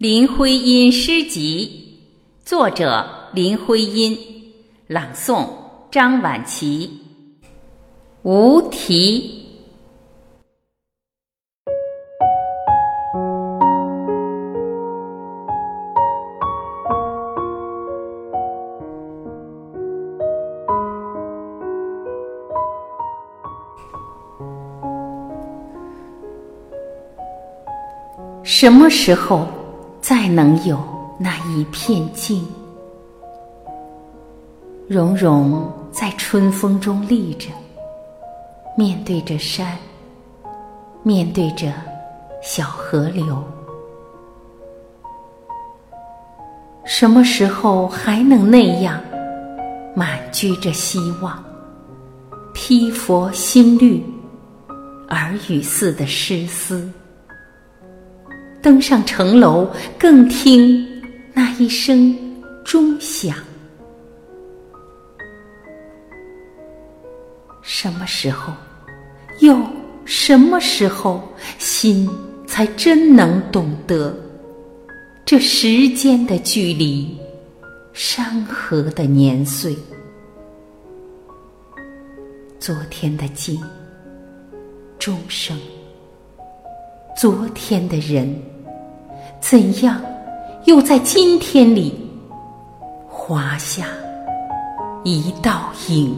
[0.00, 1.98] 林徽因诗集，
[2.42, 4.18] 作者林徽因，
[4.86, 5.46] 朗诵
[5.90, 6.90] 张晚琪。
[8.22, 9.44] 无题。
[28.42, 29.46] 什么时候？
[30.10, 30.76] 再能有
[31.20, 32.44] 那一片静，
[34.88, 37.48] 融融在春风中立着，
[38.76, 39.78] 面对着山，
[41.04, 41.72] 面对着
[42.42, 43.40] 小河流。
[46.84, 49.00] 什么时候还能那样
[49.94, 51.40] 满居着希望，
[52.52, 54.04] 披佛心律，
[55.10, 56.90] 耳语似的诗思？
[58.62, 60.86] 登上城楼，更听
[61.32, 62.16] 那一声
[62.64, 63.36] 钟响。
[67.62, 68.52] 什么时候，
[69.40, 69.58] 又
[70.04, 71.22] 什么时候，
[71.58, 72.08] 心
[72.46, 74.14] 才真能懂得
[75.24, 77.16] 这时间的距离，
[77.92, 79.74] 山河的年岁？
[82.58, 83.58] 昨天的静，
[84.98, 85.58] 钟声。
[87.20, 88.50] 昨天的人。
[89.40, 90.00] 怎样
[90.64, 91.92] 又在今天里
[93.06, 93.86] 划下
[95.02, 96.14] 一道影